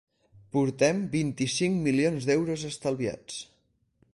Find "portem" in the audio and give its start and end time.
0.55-1.03